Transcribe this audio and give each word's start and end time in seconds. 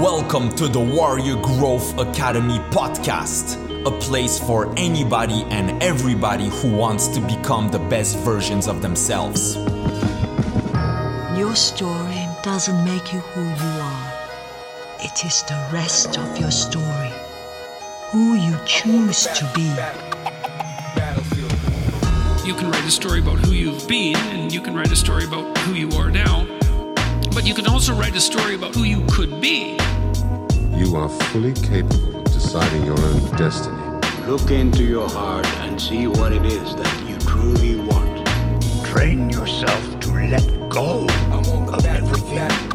Welcome 0.00 0.48
to 0.56 0.68
the 0.68 0.80
Warrior 0.80 1.36
Growth 1.36 1.98
Academy 1.98 2.56
podcast, 2.70 3.58
a 3.84 3.90
place 3.90 4.38
for 4.38 4.72
anybody 4.78 5.44
and 5.50 5.82
everybody 5.82 6.48
who 6.48 6.74
wants 6.74 7.08
to 7.08 7.20
become 7.20 7.68
the 7.68 7.78
best 7.78 8.16
versions 8.20 8.68
of 8.68 8.80
themselves. 8.80 9.56
Your 11.36 11.54
story 11.54 12.26
doesn't 12.42 12.82
make 12.86 13.12
you 13.12 13.20
who 13.20 13.42
you 13.42 13.80
are. 13.82 14.12
It 15.00 15.26
is 15.26 15.42
the 15.42 15.68
rest 15.70 16.16
of 16.16 16.38
your 16.38 16.50
story. 16.50 17.12
Who 18.12 18.32
you 18.32 18.56
choose 18.64 19.24
to 19.24 19.50
be. 19.54 19.68
You 22.48 22.54
can 22.54 22.70
write 22.70 22.84
a 22.86 22.90
story 22.90 23.20
about 23.20 23.40
who 23.40 23.52
you've 23.52 23.86
been, 23.86 24.16
and 24.16 24.50
you 24.50 24.62
can 24.62 24.74
write 24.74 24.90
a 24.90 24.96
story 24.96 25.26
about 25.26 25.58
who 25.58 25.74
you 25.74 25.90
are 25.98 26.10
now. 26.10 26.61
But 27.34 27.46
you 27.46 27.54
can 27.54 27.66
also 27.66 27.94
write 27.94 28.14
a 28.14 28.20
story 28.20 28.54
about 28.54 28.74
who 28.74 28.84
you 28.84 29.04
could 29.08 29.40
be. 29.40 29.78
You 30.74 30.96
are 30.96 31.08
fully 31.08 31.54
capable 31.54 32.16
of 32.16 32.24
deciding 32.24 32.84
your 32.84 32.98
own 33.00 33.36
destiny. 33.36 33.80
Look 34.26 34.50
into 34.50 34.84
your 34.84 35.08
heart 35.08 35.46
and 35.64 35.80
see 35.80 36.06
what 36.06 36.32
it 36.32 36.44
is 36.44 36.76
that 36.76 37.08
you 37.08 37.16
truly 37.20 37.76
want. 37.76 38.26
Train 38.84 39.30
yourself 39.30 40.00
to 40.00 40.12
let 40.12 40.44
go 40.68 41.06
of 41.72 41.86
everything 41.86 42.71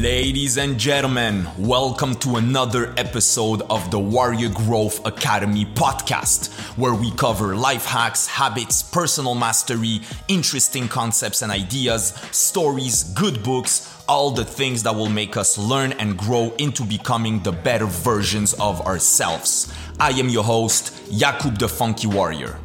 Ladies 0.00 0.56
and 0.56 0.78
gentlemen, 0.78 1.46
welcome 1.58 2.14
to 2.20 2.36
another 2.36 2.94
episode 2.96 3.60
of 3.68 3.90
the 3.90 3.98
Warrior 3.98 4.48
Growth 4.48 5.04
Academy 5.04 5.66
podcast, 5.66 6.50
where 6.78 6.94
we 6.94 7.10
cover 7.10 7.54
life 7.54 7.84
hacks, 7.84 8.26
habits, 8.26 8.82
personal 8.82 9.34
mastery, 9.34 10.00
interesting 10.26 10.88
concepts 10.88 11.42
and 11.42 11.52
ideas, 11.52 12.14
stories, 12.32 13.04
good 13.12 13.42
books, 13.42 14.02
all 14.08 14.30
the 14.30 14.42
things 14.42 14.82
that 14.84 14.96
will 14.96 15.10
make 15.10 15.36
us 15.36 15.58
learn 15.58 15.92
and 15.92 16.16
grow 16.16 16.50
into 16.56 16.82
becoming 16.82 17.42
the 17.42 17.52
better 17.52 17.84
versions 17.84 18.54
of 18.54 18.80
ourselves. 18.86 19.70
I 20.00 20.12
am 20.12 20.30
your 20.30 20.44
host, 20.44 20.94
Jakub 21.10 21.58
the 21.58 21.68
Funky 21.68 22.06
Warrior. 22.06 22.58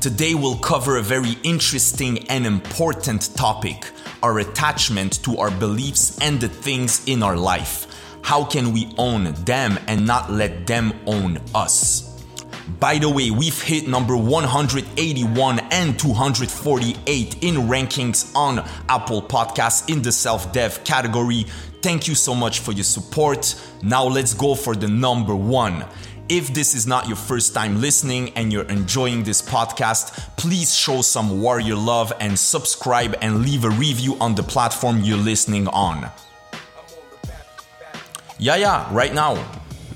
Today 0.00 0.34
we'll 0.34 0.58
cover 0.58 0.96
a 0.96 1.02
very 1.02 1.36
interesting 1.42 2.20
and 2.28 2.46
important 2.46 3.34
topic 3.34 3.90
our 4.22 4.38
attachment 4.40 5.22
to 5.24 5.38
our 5.38 5.50
beliefs 5.50 6.18
and 6.20 6.40
the 6.40 6.48
things 6.48 7.06
in 7.06 7.22
our 7.22 7.36
life. 7.36 7.86
How 8.22 8.44
can 8.44 8.72
we 8.72 8.92
own 8.98 9.32
them 9.44 9.78
and 9.86 10.06
not 10.06 10.30
let 10.30 10.66
them 10.66 10.92
own 11.06 11.38
us? 11.54 12.10
By 12.78 12.98
the 12.98 13.10
way, 13.10 13.30
we've 13.30 13.60
hit 13.60 13.88
number 13.88 14.16
181 14.16 15.58
and 15.70 15.98
248 15.98 17.42
in 17.42 17.54
rankings 17.54 18.34
on 18.36 18.58
Apple 18.88 19.22
Podcasts 19.22 19.90
in 19.90 20.02
the 20.02 20.12
self 20.12 20.52
dev 20.52 20.84
category. 20.84 21.46
Thank 21.82 22.06
you 22.06 22.14
so 22.14 22.34
much 22.34 22.60
for 22.60 22.72
your 22.72 22.84
support. 22.84 23.54
Now 23.82 24.04
let's 24.04 24.34
go 24.34 24.54
for 24.54 24.76
the 24.76 24.88
number 24.88 25.34
one. 25.34 25.84
If 26.30 26.54
this 26.54 26.76
is 26.76 26.86
not 26.86 27.08
your 27.08 27.16
first 27.16 27.54
time 27.54 27.80
listening 27.80 28.30
and 28.36 28.52
you're 28.52 28.68
enjoying 28.70 29.24
this 29.24 29.42
podcast, 29.42 30.36
please 30.36 30.72
show 30.72 31.02
some 31.02 31.42
warrior 31.42 31.74
love 31.74 32.12
and 32.20 32.38
subscribe 32.38 33.16
and 33.20 33.42
leave 33.44 33.64
a 33.64 33.70
review 33.70 34.16
on 34.20 34.36
the 34.36 34.44
platform 34.44 35.00
you're 35.02 35.18
listening 35.18 35.66
on. 35.66 36.08
Yeah, 38.38 38.54
yeah, 38.54 38.88
right 38.94 39.12
now. 39.12 39.44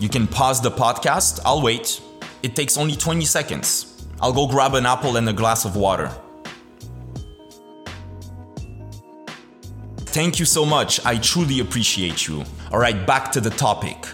You 0.01 0.09
can 0.09 0.27
pause 0.27 0.61
the 0.61 0.73
podcast. 0.73 1.39
I'll 1.45 1.63
wait. 1.63 2.01
It 2.43 2.57
takes 2.57 2.77
only 2.77 2.97
20 2.97 3.25
seconds. 3.27 4.05
I'll 4.21 4.33
go 4.33 4.48
grab 4.48 4.75
an 4.75 4.87
apple 4.87 5.17
and 5.17 5.29
a 5.29 5.33
glass 5.33 5.65
of 5.65 5.77
water. 5.77 6.11
Thank 9.98 10.41
you 10.41 10.47
so 10.47 10.67
much. 10.67 10.98
I 11.07 11.17
truly 11.17 11.61
appreciate 11.61 12.27
you. 12.27 12.43
All 12.73 12.81
right, 12.81 13.07
back 13.07 13.31
to 13.31 13.41
the 13.41 13.51
topic. 13.51 14.05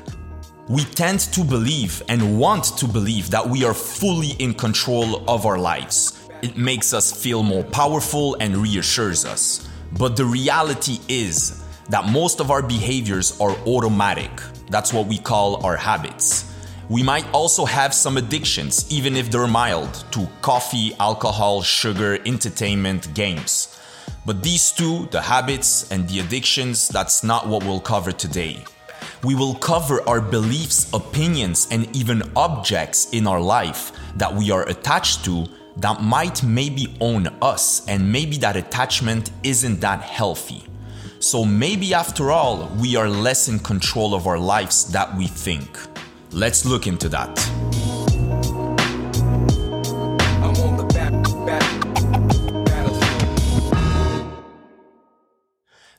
We 0.70 0.84
tend 0.84 1.18
to 1.32 1.42
believe 1.42 2.00
and 2.08 2.38
want 2.38 2.78
to 2.78 2.86
believe 2.86 3.30
that 3.30 3.44
we 3.44 3.64
are 3.64 3.74
fully 3.74 4.36
in 4.38 4.54
control 4.54 5.28
of 5.28 5.44
our 5.44 5.58
lives. 5.58 6.28
It 6.42 6.56
makes 6.56 6.94
us 6.94 7.10
feel 7.10 7.42
more 7.42 7.64
powerful 7.64 8.36
and 8.38 8.56
reassures 8.56 9.24
us. 9.24 9.68
But 9.98 10.16
the 10.16 10.26
reality 10.26 11.00
is 11.08 11.60
that 11.88 12.08
most 12.08 12.38
of 12.38 12.52
our 12.52 12.62
behaviors 12.62 13.36
are 13.40 13.50
automatic. 13.66 14.30
That's 14.68 14.92
what 14.92 15.08
we 15.08 15.18
call 15.18 15.66
our 15.66 15.76
habits. 15.76 16.54
We 16.88 17.02
might 17.02 17.28
also 17.32 17.64
have 17.64 17.92
some 17.92 18.16
addictions, 18.16 18.86
even 18.92 19.16
if 19.16 19.28
they're 19.28 19.48
mild, 19.48 20.04
to 20.12 20.28
coffee, 20.40 20.92
alcohol, 21.00 21.62
sugar, 21.62 22.20
entertainment, 22.24 23.12
games. 23.12 23.76
But 24.24 24.44
these 24.44 24.70
two, 24.70 25.08
the 25.10 25.22
habits 25.22 25.90
and 25.90 26.08
the 26.08 26.20
addictions, 26.20 26.86
that's 26.86 27.24
not 27.24 27.48
what 27.48 27.64
we'll 27.64 27.80
cover 27.80 28.12
today. 28.12 28.62
We 29.22 29.34
will 29.34 29.54
cover 29.56 30.00
our 30.08 30.20
beliefs, 30.20 30.90
opinions, 30.94 31.68
and 31.70 31.94
even 31.94 32.22
objects 32.36 33.10
in 33.10 33.26
our 33.26 33.40
life 33.40 33.92
that 34.16 34.34
we 34.34 34.50
are 34.50 34.66
attached 34.68 35.26
to 35.26 35.46
that 35.76 36.02
might 36.02 36.42
maybe 36.42 36.96
own 37.00 37.26
us, 37.42 37.86
and 37.86 38.10
maybe 38.10 38.38
that 38.38 38.56
attachment 38.56 39.30
isn't 39.42 39.80
that 39.80 40.00
healthy. 40.00 40.64
So 41.18 41.44
maybe 41.44 41.92
after 41.92 42.30
all, 42.30 42.68
we 42.80 42.96
are 42.96 43.10
less 43.10 43.48
in 43.48 43.58
control 43.58 44.14
of 44.14 44.26
our 44.26 44.38
lives 44.38 44.90
that 44.92 45.14
we 45.14 45.26
think. 45.26 45.78
Let's 46.32 46.64
look 46.64 46.86
into 46.86 47.10
that. 47.10 47.69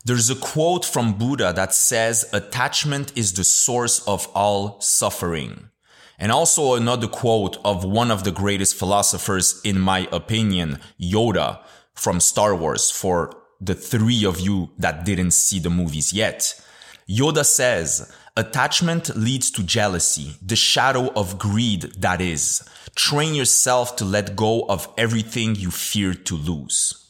There's 0.03 0.31
a 0.31 0.35
quote 0.35 0.83
from 0.83 1.13
Buddha 1.13 1.53
that 1.53 1.75
says, 1.75 2.27
attachment 2.33 3.15
is 3.15 3.33
the 3.33 3.43
source 3.43 3.99
of 4.07 4.27
all 4.33 4.81
suffering. 4.81 5.69
And 6.17 6.31
also 6.31 6.73
another 6.73 7.07
quote 7.07 7.57
of 7.63 7.83
one 7.83 8.09
of 8.09 8.23
the 8.23 8.31
greatest 8.31 8.75
philosophers, 8.75 9.61
in 9.63 9.79
my 9.79 10.07
opinion, 10.11 10.79
Yoda 10.99 11.59
from 11.93 12.19
Star 12.19 12.55
Wars 12.55 12.89
for 12.89 13.31
the 13.59 13.75
three 13.75 14.25
of 14.25 14.39
you 14.39 14.71
that 14.79 15.05
didn't 15.05 15.31
see 15.31 15.59
the 15.59 15.69
movies 15.69 16.13
yet. 16.13 16.59
Yoda 17.07 17.45
says, 17.45 18.11
attachment 18.35 19.15
leads 19.15 19.51
to 19.51 19.61
jealousy, 19.63 20.35
the 20.41 20.55
shadow 20.55 21.11
of 21.13 21.37
greed 21.37 21.93
that 21.97 22.21
is. 22.21 22.67
Train 22.95 23.35
yourself 23.35 23.95
to 23.97 24.05
let 24.05 24.35
go 24.35 24.65
of 24.67 24.87
everything 24.97 25.55
you 25.55 25.69
fear 25.69 26.15
to 26.15 26.35
lose. 26.35 27.00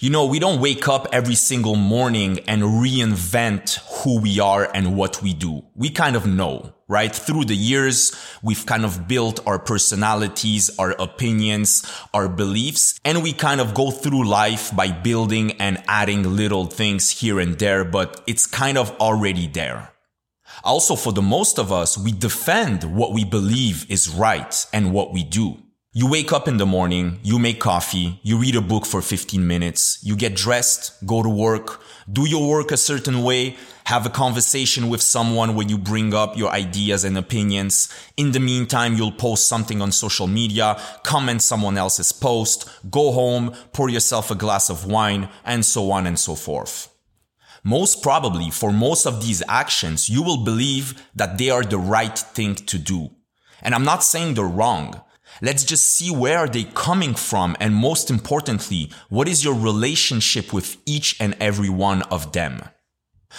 You 0.00 0.10
know, 0.10 0.26
we 0.26 0.38
don't 0.38 0.60
wake 0.60 0.86
up 0.86 1.08
every 1.12 1.34
single 1.34 1.74
morning 1.74 2.38
and 2.46 2.62
reinvent 2.62 3.80
who 4.04 4.20
we 4.20 4.38
are 4.38 4.70
and 4.72 4.96
what 4.96 5.20
we 5.22 5.34
do. 5.34 5.64
We 5.74 5.90
kind 5.90 6.14
of 6.14 6.24
know, 6.24 6.72
right? 6.86 7.12
Through 7.12 7.46
the 7.46 7.56
years, 7.56 8.14
we've 8.40 8.64
kind 8.64 8.84
of 8.84 9.08
built 9.08 9.44
our 9.44 9.58
personalities, 9.58 10.70
our 10.78 10.92
opinions, 11.00 11.84
our 12.14 12.28
beliefs, 12.28 13.00
and 13.04 13.24
we 13.24 13.32
kind 13.32 13.60
of 13.60 13.74
go 13.74 13.90
through 13.90 14.28
life 14.28 14.70
by 14.76 14.92
building 14.92 15.60
and 15.60 15.82
adding 15.88 16.22
little 16.36 16.66
things 16.66 17.10
here 17.10 17.40
and 17.40 17.58
there, 17.58 17.84
but 17.84 18.22
it's 18.28 18.46
kind 18.46 18.78
of 18.78 18.92
already 19.00 19.48
there. 19.48 19.90
Also, 20.62 20.94
for 20.94 21.12
the 21.12 21.22
most 21.22 21.58
of 21.58 21.72
us, 21.72 21.98
we 21.98 22.12
defend 22.12 22.84
what 22.84 23.12
we 23.12 23.24
believe 23.24 23.84
is 23.90 24.08
right 24.08 24.64
and 24.72 24.92
what 24.92 25.12
we 25.12 25.24
do. 25.24 25.60
You 25.98 26.06
wake 26.06 26.32
up 26.32 26.46
in 26.46 26.58
the 26.58 26.64
morning, 26.64 27.18
you 27.24 27.40
make 27.40 27.58
coffee, 27.58 28.20
you 28.22 28.38
read 28.38 28.54
a 28.54 28.60
book 28.60 28.86
for 28.86 29.02
15 29.02 29.44
minutes, 29.44 29.98
you 30.00 30.14
get 30.14 30.36
dressed, 30.36 31.04
go 31.04 31.24
to 31.24 31.28
work, 31.28 31.82
do 32.12 32.24
your 32.24 32.48
work 32.48 32.70
a 32.70 32.76
certain 32.76 33.24
way, 33.24 33.56
have 33.82 34.06
a 34.06 34.08
conversation 34.08 34.90
with 34.90 35.02
someone 35.02 35.56
where 35.56 35.66
you 35.66 35.76
bring 35.76 36.14
up 36.14 36.36
your 36.36 36.52
ideas 36.52 37.02
and 37.02 37.18
opinions. 37.18 37.92
In 38.16 38.30
the 38.30 38.38
meantime, 38.38 38.94
you'll 38.94 39.10
post 39.10 39.48
something 39.48 39.82
on 39.82 39.90
social 39.90 40.28
media, 40.28 40.80
comment 41.02 41.42
someone 41.42 41.76
else's 41.76 42.12
post, 42.12 42.70
go 42.88 43.10
home, 43.10 43.52
pour 43.72 43.88
yourself 43.88 44.30
a 44.30 44.36
glass 44.36 44.70
of 44.70 44.86
wine, 44.86 45.28
and 45.44 45.64
so 45.64 45.90
on 45.90 46.06
and 46.06 46.16
so 46.16 46.36
forth. 46.36 46.94
Most 47.64 48.04
probably, 48.04 48.50
for 48.50 48.70
most 48.70 49.04
of 49.04 49.20
these 49.20 49.42
actions, 49.48 50.08
you 50.08 50.22
will 50.22 50.44
believe 50.44 51.02
that 51.16 51.38
they 51.38 51.50
are 51.50 51.64
the 51.64 51.76
right 51.76 52.16
thing 52.16 52.54
to 52.54 52.78
do. 52.78 53.10
And 53.60 53.74
I'm 53.74 53.84
not 53.84 54.04
saying 54.04 54.34
they're 54.34 54.44
wrong. 54.44 55.02
Let's 55.40 55.64
just 55.64 55.88
see 55.88 56.10
where 56.10 56.38
are 56.38 56.48
they 56.48 56.64
coming 56.64 57.14
from 57.14 57.56
and 57.60 57.74
most 57.74 58.10
importantly, 58.10 58.90
what 59.08 59.28
is 59.28 59.44
your 59.44 59.54
relationship 59.54 60.52
with 60.52 60.76
each 60.84 61.20
and 61.20 61.36
every 61.40 61.68
one 61.68 62.02
of 62.02 62.32
them? 62.32 62.62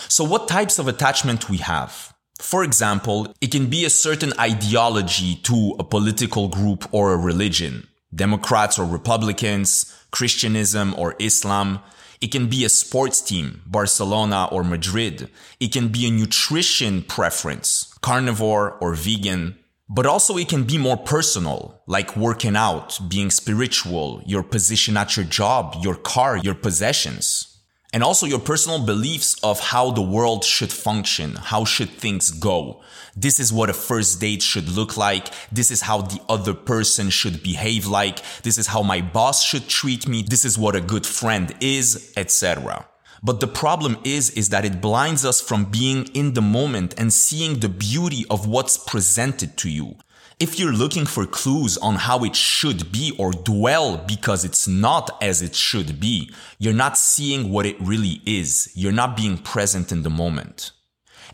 So 0.08 0.24
what 0.24 0.48
types 0.48 0.80
of 0.80 0.88
attachment 0.88 1.50
we 1.50 1.58
have? 1.58 2.14
For 2.40 2.64
example, 2.64 3.34
it 3.42 3.52
can 3.52 3.68
be 3.68 3.84
a 3.84 3.90
certain 3.90 4.32
ideology 4.40 5.36
to 5.44 5.76
a 5.78 5.84
political 5.84 6.48
group 6.48 6.88
or 6.94 7.14
a 7.14 7.18
religion. 7.18 7.88
Democrats 8.16 8.80
or 8.80 8.86
Republicans, 8.86 9.94
Christianism 10.12 10.96
or 10.98 11.16
Islam. 11.20 11.80
It 12.22 12.32
can 12.32 12.48
be 12.48 12.66
a 12.66 12.70
sports 12.70 13.22
team, 13.22 13.62
Barcelona 13.68 14.48
or 14.52 14.64
Madrid. 14.64 15.30
It 15.60 15.72
can 15.72 15.90
be 15.90 16.08
a 16.08 16.12
nutrition 16.12 17.04
preference, 17.04 17.94
carnivore 18.02 18.72
or 18.82 18.96
vegan. 18.96 19.59
But 19.92 20.06
also 20.06 20.38
it 20.38 20.50
can 20.50 20.66
be 20.66 20.78
more 20.78 20.98
personal, 20.98 21.82
like 21.88 22.16
working 22.16 22.56
out, 22.56 23.00
being 23.10 23.32
spiritual, 23.32 24.22
your 24.24 24.44
position 24.44 24.96
at 24.96 25.18
your 25.18 25.26
job, 25.26 25.78
your 25.82 25.96
car, 25.96 26.38
your 26.38 26.54
possessions. 26.54 27.58
And 27.92 28.04
also 28.04 28.28
your 28.28 28.40
personal 28.40 28.86
beliefs 28.86 29.36
of 29.42 29.60
how 29.60 29.90
the 29.90 30.04
world 30.04 30.44
should 30.44 30.72
function, 30.72 31.36
how 31.36 31.66
should 31.66 31.90
things 31.90 32.30
go. 32.30 32.82
This 33.16 33.40
is 33.40 33.52
what 33.52 33.72
a 33.72 33.74
first 33.74 34.22
date 34.22 34.44
should 34.44 34.70
look 34.70 34.96
like. 34.96 35.34
This 35.52 35.72
is 35.72 35.82
how 35.82 36.04
the 36.04 36.22
other 36.30 36.54
person 36.54 37.10
should 37.10 37.42
behave 37.42 37.88
like. 37.88 38.22
This 38.44 38.60
is 38.60 38.68
how 38.68 38.84
my 38.84 39.02
boss 39.02 39.44
should 39.44 39.68
treat 39.68 40.08
me. 40.08 40.22
This 40.22 40.46
is 40.46 40.56
what 40.56 40.76
a 40.76 40.82
good 40.82 41.08
friend 41.08 41.56
is, 41.62 42.14
etc. 42.16 42.86
But 43.24 43.40
the 43.40 43.48
problem 43.48 43.98
is, 44.04 44.30
is 44.32 44.50
that 44.50 44.66
it 44.66 44.82
blinds 44.82 45.26
us 45.26 45.42
from 45.42 45.66
being 45.66 46.06
in 46.14 46.34
the 46.34 46.42
moment 46.42 46.94
and 46.98 47.12
seeing 47.12 47.60
the 47.60 47.70
beauty 47.70 48.26
of 48.30 48.48
what's 48.48 48.78
presented 48.78 49.58
to 49.58 49.70
you. 49.70 49.96
If 50.40 50.58
you're 50.58 50.72
looking 50.72 51.06
for 51.06 51.26
clues 51.26 51.78
on 51.78 51.96
how 51.96 52.24
it 52.24 52.34
should 52.34 52.94
be 52.94 53.14
or 53.20 53.32
dwell 53.34 53.98
because 53.98 54.46
it's 54.46 54.70
not 54.70 55.22
as 55.22 55.42
it 55.42 55.54
should 55.54 56.00
be, 56.00 56.32
you're 56.60 56.74
not 56.74 56.98
seeing 56.98 57.52
what 57.52 57.66
it 57.66 57.76
really 57.82 58.22
is. 58.26 58.72
You're 58.74 58.94
not 58.94 59.18
being 59.18 59.38
present 59.38 59.92
in 59.92 60.04
the 60.04 60.10
moment. 60.10 60.72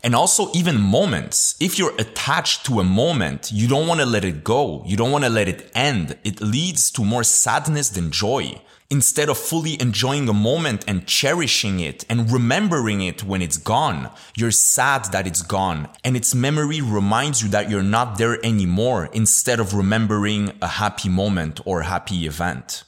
And 0.02 0.14
also 0.14 0.50
even 0.54 0.80
moments. 0.80 1.56
If 1.60 1.78
you're 1.78 1.94
attached 1.98 2.66
to 2.66 2.80
a 2.80 2.84
moment, 2.84 3.50
you 3.52 3.68
don't 3.68 3.86
want 3.86 4.00
to 4.00 4.06
let 4.06 4.24
it 4.24 4.44
go. 4.44 4.82
You 4.86 4.96
don't 4.96 5.12
want 5.12 5.24
to 5.24 5.30
let 5.30 5.48
it 5.48 5.70
end. 5.74 6.16
It 6.24 6.40
leads 6.40 6.90
to 6.92 7.04
more 7.04 7.24
sadness 7.24 7.88
than 7.88 8.10
joy. 8.10 8.60
Instead 8.88 9.28
of 9.28 9.36
fully 9.36 9.80
enjoying 9.80 10.28
a 10.28 10.32
moment 10.32 10.84
and 10.86 11.08
cherishing 11.08 11.80
it 11.80 12.04
and 12.08 12.30
remembering 12.30 13.00
it 13.00 13.24
when 13.24 13.42
it's 13.42 13.56
gone, 13.56 14.10
you're 14.36 14.52
sad 14.52 15.06
that 15.10 15.26
it's 15.26 15.42
gone 15.42 15.88
and 16.04 16.16
its 16.16 16.36
memory 16.36 16.80
reminds 16.80 17.42
you 17.42 17.48
that 17.48 17.68
you're 17.68 17.82
not 17.82 18.16
there 18.16 18.38
anymore 18.46 19.08
instead 19.12 19.58
of 19.58 19.74
remembering 19.74 20.52
a 20.62 20.68
happy 20.68 21.08
moment 21.08 21.60
or 21.64 21.80
a 21.80 21.84
happy 21.86 22.26
event. 22.26 22.84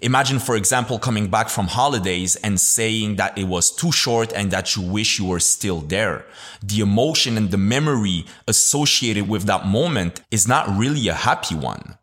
Imagine, 0.00 0.38
for 0.38 0.54
example, 0.54 0.98
coming 0.98 1.28
back 1.28 1.48
from 1.48 1.66
holidays 1.66 2.36
and 2.36 2.60
saying 2.60 3.16
that 3.16 3.36
it 3.36 3.44
was 3.44 3.70
too 3.70 3.90
short 3.90 4.32
and 4.32 4.50
that 4.50 4.76
you 4.76 4.82
wish 4.82 5.18
you 5.18 5.26
were 5.26 5.40
still 5.40 5.80
there. 5.80 6.24
The 6.62 6.80
emotion 6.80 7.36
and 7.36 7.50
the 7.50 7.58
memory 7.58 8.24
associated 8.46 9.28
with 9.28 9.44
that 9.44 9.66
moment 9.66 10.20
is 10.30 10.46
not 10.46 10.68
really 10.68 11.08
a 11.08 11.14
happy 11.14 11.56
one. 11.56 11.98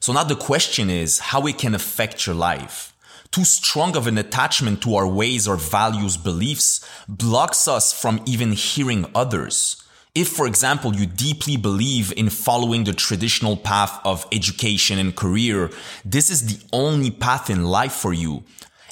So 0.00 0.12
now 0.12 0.24
the 0.24 0.36
question 0.36 0.88
is 0.88 1.18
how 1.18 1.46
it 1.46 1.58
can 1.58 1.74
affect 1.74 2.26
your 2.26 2.36
life. 2.36 2.94
Too 3.30 3.44
strong 3.44 3.96
of 3.96 4.06
an 4.06 4.16
attachment 4.16 4.82
to 4.82 4.94
our 4.94 5.06
ways 5.06 5.46
or 5.46 5.56
values, 5.56 6.16
beliefs 6.16 6.88
blocks 7.08 7.68
us 7.68 7.92
from 7.92 8.22
even 8.24 8.52
hearing 8.52 9.04
others. 9.14 9.82
If, 10.16 10.28
for 10.28 10.46
example, 10.46 10.96
you 10.96 11.04
deeply 11.04 11.58
believe 11.58 12.10
in 12.16 12.30
following 12.30 12.84
the 12.84 12.94
traditional 12.94 13.54
path 13.54 14.00
of 14.02 14.26
education 14.32 14.98
and 14.98 15.14
career, 15.14 15.70
this 16.06 16.30
is 16.30 16.46
the 16.46 16.66
only 16.72 17.10
path 17.10 17.50
in 17.50 17.66
life 17.66 17.92
for 17.92 18.14
you. 18.14 18.44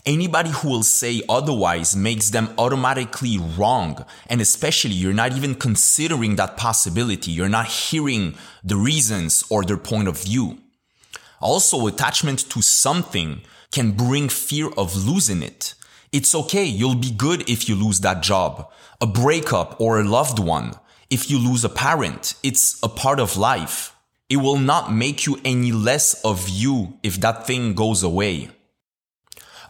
Anybody 0.04 0.50
who 0.50 0.68
will 0.68 0.82
say 0.82 1.22
otherwise 1.26 1.96
makes 1.96 2.28
them 2.28 2.50
automatically 2.58 3.38
wrong. 3.38 4.04
And 4.28 4.42
especially 4.42 4.92
you're 4.92 5.14
not 5.14 5.32
even 5.34 5.54
considering 5.54 6.36
that 6.36 6.58
possibility. 6.58 7.30
You're 7.30 7.48
not 7.48 7.68
hearing 7.68 8.34
the 8.62 8.76
reasons 8.76 9.44
or 9.48 9.64
their 9.64 9.78
point 9.78 10.08
of 10.08 10.22
view. 10.22 10.58
Also, 11.40 11.86
attachment 11.86 12.50
to 12.50 12.60
something 12.60 13.40
can 13.72 13.92
bring 13.92 14.28
fear 14.28 14.68
of 14.76 15.06
losing 15.06 15.42
it. 15.42 15.72
It's 16.12 16.34
okay. 16.34 16.64
You'll 16.66 16.96
be 16.96 17.12
good 17.12 17.48
if 17.48 17.66
you 17.66 17.76
lose 17.76 18.00
that 18.00 18.22
job, 18.22 18.70
a 19.00 19.06
breakup 19.06 19.80
or 19.80 19.98
a 19.98 20.04
loved 20.04 20.38
one. 20.38 20.74
If 21.10 21.30
you 21.30 21.38
lose 21.38 21.64
a 21.64 21.68
parent, 21.68 22.34
it's 22.42 22.78
a 22.82 22.88
part 22.88 23.20
of 23.20 23.36
life. 23.36 23.94
It 24.28 24.38
will 24.38 24.58
not 24.58 24.92
make 24.92 25.26
you 25.26 25.38
any 25.44 25.70
less 25.70 26.14
of 26.24 26.48
you 26.48 26.98
if 27.02 27.20
that 27.20 27.46
thing 27.46 27.74
goes 27.74 28.02
away. 28.02 28.50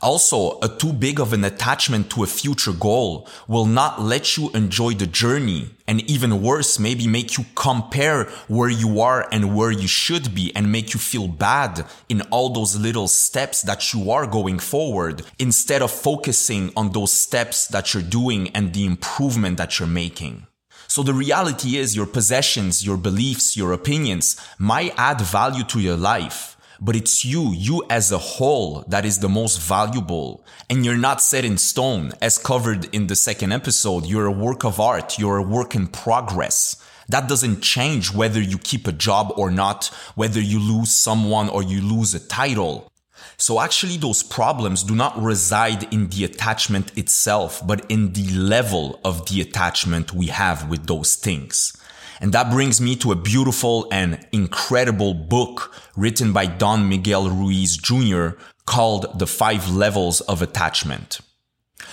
Also, 0.04 0.58
a 0.60 0.69
too 0.69 0.92
big 0.92 1.19
of 1.19 1.32
an 1.32 1.44
attachment 1.44 2.10
to 2.10 2.22
a 2.22 2.26
future 2.26 2.75
goal 2.75 3.26
will 3.48 3.64
not 3.64 4.02
let 4.02 4.36
you 4.36 4.50
enjoy 4.50 4.92
the 4.92 5.06
journey 5.06 5.70
and 5.86 6.02
even 6.10 6.42
worse, 6.42 6.78
maybe 6.78 7.06
make 7.06 7.38
you 7.38 7.44
compare 7.54 8.25
where 8.46 8.69
you 8.69 9.00
are 9.00 9.26
and 9.32 9.56
where 9.56 9.70
you 9.70 9.88
should 9.88 10.34
be 10.34 10.54
and 10.54 10.70
make 10.70 10.92
you 10.92 11.00
feel 11.00 11.26
bad 11.26 11.86
in 12.10 12.20
all 12.31 12.50
those 12.50 12.76
little 12.76 13.08
steps 13.08 13.62
that 13.62 13.94
you 13.94 14.10
are 14.10 14.26
going 14.26 14.58
forward 14.58 15.22
instead 15.38 15.81
of 15.81 15.90
focusing 15.90 16.70
on 16.76 16.92
those 16.92 17.10
steps 17.10 17.66
that 17.69 17.94
you're 17.94 18.02
doing 18.02 18.50
and 18.50 18.75
the 18.75 18.84
improvement 18.84 19.56
that 19.56 19.78
you're 19.78 19.88
making. 19.88 20.46
So 20.94 21.02
the 21.02 21.12
reality 21.12 21.76
is 21.76 21.96
your 21.96 22.06
possessions, 22.06 22.87
your 22.87 22.96
beliefs, 22.96 23.56
your 23.56 23.73
opinions 23.73 24.37
might 24.58 24.94
add 24.96 25.20
value 25.20 25.64
to 25.64 25.81
your 25.81 25.96
life 25.96 26.56
but 26.81 26.94
it's 26.94 27.25
you, 27.25 27.52
you 27.52 27.82
as 27.91 28.12
a 28.12 28.19
whole 28.19 28.85
that 28.88 29.05
is 29.05 29.19
the 29.19 29.29
most 29.29 29.61
valuable. 29.61 30.44
And 30.69 30.85
you're 30.85 30.96
not 30.96 31.23
set 31.23 31.44
in 31.44 31.56
stone. 31.56 32.12
As 32.20 32.37
covered 32.37 32.94
in 32.94 33.06
the 33.06 33.17
second 33.17 33.52
episode, 33.52 34.06
you're 34.06 34.26
a 34.26 34.32
work 34.46 34.64
of 34.64 34.79
art. 34.81 35.19
You're 35.19 35.38
a 35.38 35.43
work 35.43 35.75
in 35.75 35.87
progress. 35.87 36.76
That 37.08 37.29
doesn't 37.29 37.62
change 37.62 38.12
whether 38.12 38.41
you 38.41 38.58
keep 38.58 38.87
a 38.87 38.93
job 38.93 39.32
or 39.37 39.50
not, 39.50 39.87
whether 40.14 40.41
you 40.41 40.58
lose 40.58 40.91
someone 40.91 41.49
or 41.49 41.62
you 41.62 41.81
lose 41.81 42.14
a 42.14 42.20
title. 42.20 42.93
So 43.36 43.60
actually 43.60 43.96
those 43.96 44.22
problems 44.22 44.82
do 44.82 44.94
not 44.94 45.20
reside 45.20 45.92
in 45.92 46.08
the 46.08 46.25
attachment 46.25 46.96
itself, 46.96 47.66
but 47.66 47.84
in 47.90 48.12
the 48.12 48.31
level 48.32 49.00
of 49.04 49.28
the 49.28 49.40
attachment 49.40 50.12
we 50.12 50.26
have 50.26 50.69
with 50.69 50.86
those 50.86 51.14
things. 51.16 51.76
And 52.20 52.32
that 52.32 52.50
brings 52.50 52.81
me 52.81 52.96
to 52.96 53.12
a 53.12 53.16
beautiful 53.16 53.88
and 53.90 54.26
incredible 54.32 55.14
book 55.14 55.75
written 55.96 56.32
by 56.32 56.46
Don 56.46 56.88
Miguel 56.88 57.28
Ruiz 57.28 57.76
Jr. 57.76 58.38
called 58.66 59.19
The 59.19 59.26
Five 59.26 59.69
Levels 59.69 60.20
of 60.22 60.40
Attachment. 60.40 61.20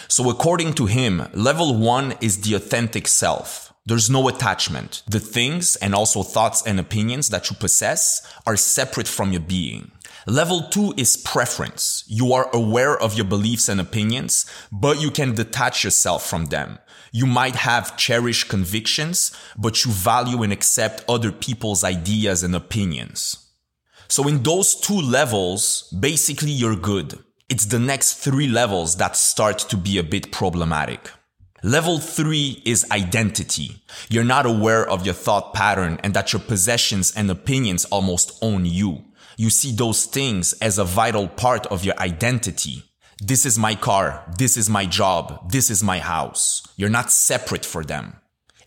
So 0.08 0.30
according 0.30 0.74
to 0.76 0.86
him, 0.86 1.28
level 1.34 1.76
one 1.76 2.16
is 2.22 2.42
the 2.42 2.54
authentic 2.54 3.08
self. 3.08 3.74
There's 3.86 4.10
no 4.10 4.28
attachment. 4.28 5.02
The 5.08 5.20
things 5.20 5.76
and 5.78 5.96
also 5.96 6.22
thoughts 6.22 6.62
and 6.66 6.80
opinions 6.80 7.30
that 7.30 7.50
you 7.50 7.56
possess 7.56 8.22
are 8.46 8.56
separate 8.56 9.08
from 9.08 9.32
your 9.32 9.42
being. 9.42 9.92
Level 10.28 10.62
two 10.70 10.94
is 10.98 11.18
preference. 11.18 12.04
You 12.08 12.34
are 12.34 12.48
aware 12.54 12.96
of 12.96 13.16
your 13.16 13.26
beliefs 13.26 13.68
and 13.68 13.82
opinions, 13.82 14.46
but 14.72 15.02
you 15.02 15.10
can 15.10 15.34
detach 15.34 15.84
yourself 15.84 16.30
from 16.30 16.46
them. 16.46 16.78
You 17.12 17.26
might 17.26 17.56
have 17.56 17.98
cherished 17.98 18.48
convictions, 18.48 19.32
but 19.58 19.84
you 19.84 19.92
value 19.92 20.44
and 20.44 20.54
accept 20.54 21.04
other 21.10 21.32
people's 21.32 21.84
ideas 21.84 22.44
and 22.44 22.56
opinions. 22.56 23.50
So 24.08 24.28
in 24.28 24.44
those 24.44 24.76
two 24.76 25.02
levels, 25.02 25.92
basically 26.00 26.52
you're 26.52 26.76
good. 26.76 27.18
It's 27.50 27.66
the 27.66 27.80
next 27.80 28.14
three 28.16 28.48
levels 28.48 28.98
that 28.98 29.16
start 29.16 29.58
to 29.58 29.76
be 29.76 29.98
a 29.98 30.04
bit 30.04 30.32
problematic. 30.32 31.10
Level 31.64 32.00
three 32.00 32.62
is 32.66 32.90
identity. 32.92 33.84
You're 34.10 34.24
not 34.24 34.46
aware 34.46 34.88
of 34.88 35.06
your 35.06 35.14
thought 35.14 35.54
pattern 35.54 36.00
and 36.04 36.14
that 36.14 36.34
your 36.34 36.42
possessions 36.42 37.12
and 37.16 37.30
opinions 37.30 37.86
almost 37.86 38.38
own 38.42 38.66
you. 38.66 39.04
You 39.38 39.50
see 39.50 39.72
those 39.72 40.06
things 40.06 40.54
as 40.54 40.78
a 40.78 40.84
vital 40.84 41.28
part 41.28 41.66
of 41.68 41.84
your 41.84 41.98
identity. 42.00 42.84
This 43.20 43.46
is 43.46 43.60
my 43.60 43.76
car. 43.76 44.24
This 44.38 44.58
is 44.58 44.70
my 44.70 44.86
job. 44.86 45.52
This 45.52 45.70
is 45.70 45.84
my 45.84 46.00
house. 46.00 46.64
You're 46.76 46.90
not 46.90 47.12
separate 47.12 47.66
for 47.66 47.84
them. 47.84 48.16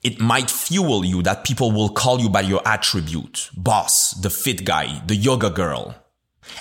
It 0.03 0.21
might 0.21 0.51
fuel 0.51 1.05
you 1.05 1.23
that 1.23 1.45
people 1.45 1.73
will 1.73 1.89
call 1.89 2.21
you 2.21 2.29
by 2.29 2.43
your 2.43 2.61
attribute. 2.67 3.51
Boss, 3.57 4.13
the 4.13 4.31
fit 4.31 4.65
guy, 4.65 5.03
the 5.07 5.17
yoga 5.17 5.51
girl. 5.51 5.95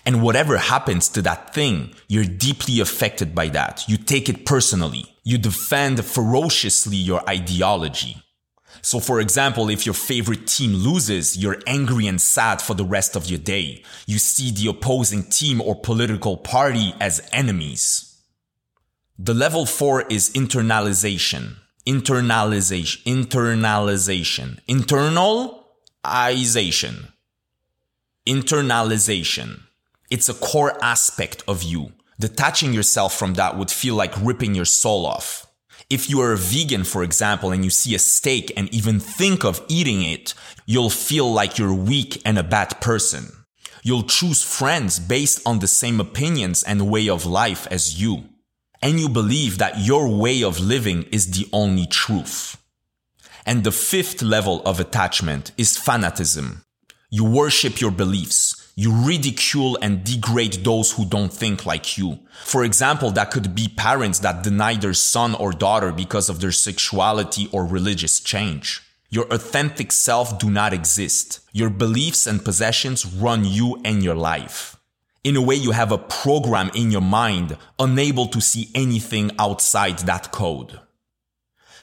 And 0.05 0.23
whatever 0.23 0.57
happens 0.57 1.09
to 1.09 1.21
that 1.23 1.53
thing, 1.53 1.93
you're 2.07 2.23
deeply 2.23 2.79
affected 2.79 3.35
by 3.35 3.49
that. 3.49 3.83
You 3.87 3.97
take 3.97 4.29
it 4.29 4.45
personally. 4.45 5.05
You 5.23 5.37
defend 5.37 6.03
ferociously 6.05 6.97
your 6.97 7.27
ideology. 7.29 8.23
So 8.83 8.99
for 8.99 9.19
example, 9.21 9.69
if 9.69 9.85
your 9.85 9.95
favorite 9.95 10.45
team 10.45 10.73
loses, 10.73 11.37
you're 11.37 11.61
angry 11.65 12.05
and 12.05 12.21
sad 12.21 12.61
for 12.61 12.73
the 12.73 12.83
rest 12.83 13.15
of 13.15 13.27
your 13.27 13.39
day. 13.39 13.81
You 14.05 14.19
see 14.19 14.51
the 14.51 14.69
opposing 14.69 15.23
team 15.23 15.61
or 15.61 15.73
political 15.73 16.35
party 16.35 16.93
as 16.99 17.25
enemies. 17.31 18.21
The 19.17 19.33
level 19.33 19.65
four 19.65 20.01
is 20.09 20.31
internalization. 20.31 21.55
Internalization. 21.87 23.01
Internalization. 23.03 24.59
Internalization. 24.67 27.13
Internalization. 28.27 29.61
It's 30.09 30.27
a 30.27 30.33
core 30.33 30.77
aspect 30.83 31.41
of 31.47 31.63
you. 31.63 31.93
Detaching 32.19 32.73
yourself 32.73 33.17
from 33.17 33.35
that 33.35 33.57
would 33.57 33.71
feel 33.71 33.95
like 33.95 34.13
ripping 34.21 34.55
your 34.55 34.65
soul 34.65 35.05
off. 35.05 35.47
If 35.89 36.09
you 36.09 36.21
are 36.21 36.31
a 36.31 36.37
vegan, 36.37 36.83
for 36.83 37.03
example, 37.03 37.51
and 37.51 37.63
you 37.63 37.69
see 37.69 37.93
a 37.95 37.99
steak 37.99 38.51
and 38.57 38.73
even 38.73 38.99
think 38.99 39.43
of 39.43 39.63
eating 39.67 40.01
it, 40.03 40.33
you'll 40.65 40.89
feel 40.89 41.31
like 41.31 41.57
you're 41.57 41.73
weak 41.73 42.21
and 42.25 42.37
a 42.37 42.43
bad 42.43 42.79
person. 42.81 43.31
You'll 43.83 44.03
choose 44.03 44.41
friends 44.41 44.99
based 44.99 45.45
on 45.45 45.59
the 45.59 45.67
same 45.67 45.99
opinions 45.99 46.63
and 46.63 46.89
way 46.89 47.09
of 47.09 47.25
life 47.25 47.67
as 47.69 48.01
you. 48.01 48.23
And 48.81 48.99
you 48.99 49.09
believe 49.09 49.57
that 49.57 49.79
your 49.79 50.07
way 50.07 50.43
of 50.43 50.59
living 50.59 51.03
is 51.11 51.31
the 51.31 51.47
only 51.51 51.85
truth. 51.85 52.57
And 53.45 53.63
the 53.63 53.71
fifth 53.71 54.21
level 54.21 54.61
of 54.63 54.79
attachment 54.79 55.51
is 55.57 55.77
fanatism. 55.77 56.63
You 57.09 57.25
worship 57.25 57.81
your 57.81 57.91
beliefs. 57.91 58.62
You 58.75 58.91
ridicule 58.91 59.77
and 59.81 60.03
degrade 60.03 60.63
those 60.63 60.91
who 60.91 61.05
don't 61.05 61.31
think 61.31 61.65
like 61.65 61.97
you. 61.97 62.19
For 62.43 62.63
example, 62.63 63.11
that 63.11 63.29
could 63.29 63.53
be 63.53 63.67
parents 63.67 64.19
that 64.19 64.41
deny 64.41 64.75
their 64.75 64.95
son 64.95 65.35
or 65.35 65.51
daughter 65.51 65.91
because 65.91 66.27
of 66.27 66.41
their 66.41 66.51
sexuality 66.51 67.47
or 67.51 67.65
religious 67.65 68.19
change. 68.19 68.81
Your 69.09 69.31
authentic 69.31 69.91
self 69.91 70.39
do 70.39 70.49
not 70.49 70.73
exist. 70.73 71.41
Your 71.51 71.69
beliefs 71.69 72.25
and 72.25 72.43
possessions 72.43 73.05
run 73.05 73.45
you 73.45 73.79
and 73.85 74.03
your 74.03 74.15
life. 74.15 74.75
In 75.23 75.35
a 75.35 75.41
way, 75.41 75.55
you 75.55 75.69
have 75.69 75.91
a 75.91 75.99
program 75.99 76.71
in 76.73 76.89
your 76.89 77.01
mind 77.01 77.55
unable 77.77 78.25
to 78.27 78.41
see 78.41 78.71
anything 78.73 79.29
outside 79.37 79.99
that 79.99 80.31
code. 80.31 80.79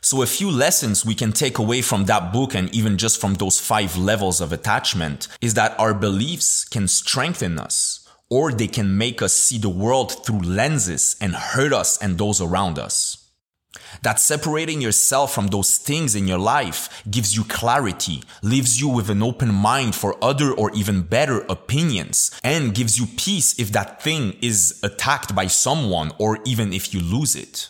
So 0.03 0.23
a 0.23 0.27
few 0.27 0.51
lessons 0.51 1.05
we 1.05 1.15
can 1.15 1.33
take 1.33 1.59
away 1.59 1.83
from 1.83 2.07
that 2.07 2.33
book 2.33 2.55
and 2.55 2.75
even 2.75 2.97
just 2.97 3.21
from 3.21 3.35
those 3.35 3.61
five 3.61 3.99
levels 3.99 4.41
of 4.41 4.53
attachment 4.53 5.29
is 5.43 5.55
that 5.55 5.79
our 5.79 5.93
beliefs 5.93 6.65
can 6.65 6.89
strengthen 6.89 7.59
us 7.59 8.09
or 8.31 8.51
they 8.51 8.67
can 8.67 8.97
make 8.97 9.21
us 9.21 9.35
see 9.35 9.59
the 9.59 9.69
world 9.69 10.25
through 10.25 10.41
lenses 10.41 11.17
and 11.21 11.35
hurt 11.35 11.73
us 11.73 11.99
and 11.99 12.17
those 12.17 12.41
around 12.41 12.79
us. 12.79 13.29
That 14.03 14.19
separating 14.19 14.81
yourself 14.81 15.35
from 15.35 15.49
those 15.49 15.77
things 15.77 16.15
in 16.15 16.27
your 16.27 16.39
life 16.39 17.03
gives 17.11 17.37
you 17.37 17.45
clarity, 17.45 18.23
leaves 18.43 18.81
you 18.81 18.89
with 18.89 19.11
an 19.11 19.23
open 19.23 19.53
mind 19.53 19.95
for 19.95 20.17
other 20.25 20.53
or 20.53 20.71
even 20.73 21.03
better 21.03 21.41
opinions, 21.49 22.31
and 22.43 22.75
gives 22.75 22.99
you 22.99 23.07
peace 23.17 23.59
if 23.59 23.73
that 23.73 24.03
thing 24.03 24.37
is 24.41 24.81
attacked 24.83 25.35
by 25.35 25.47
someone 25.47 26.13
or 26.19 26.39
even 26.45 26.73
if 26.73 26.95
you 26.95 27.01
lose 27.01 27.37
it. 27.37 27.69